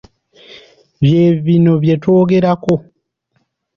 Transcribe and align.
Bye 1.01 1.25
bino 1.45 1.73
bye 1.83 1.95
twogerako. 2.01 2.73